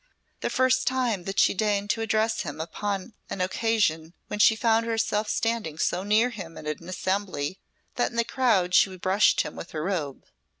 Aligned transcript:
The 0.39 0.49
first 0.49 0.87
time 0.87 1.25
that 1.25 1.39
she 1.39 1.53
deigned 1.53 1.91
to 1.91 2.01
address 2.01 2.41
him 2.41 2.57
was 2.57 2.63
upon 2.63 3.13
an 3.29 3.39
occasion 3.39 4.15
when 4.29 4.39
she 4.39 4.55
found 4.55 4.83
herself 4.87 5.29
standing 5.29 5.77
so 5.77 6.01
near 6.01 6.31
him 6.31 6.57
at 6.57 6.65
an 6.65 6.89
assembly 6.89 7.59
that 7.97 8.09
in 8.09 8.17
the 8.17 8.23
crowd 8.25 8.73
she 8.73 8.97
brushed 8.97 9.41
him 9.41 9.55
with 9.55 9.73
her 9.73 9.83
robe. 9.83 10.25